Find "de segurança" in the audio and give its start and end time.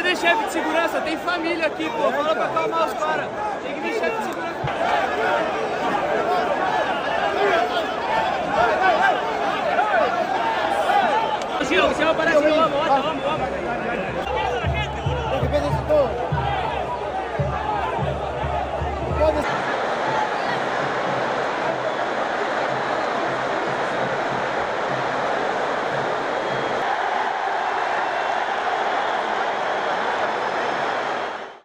0.46-0.98, 4.16-4.54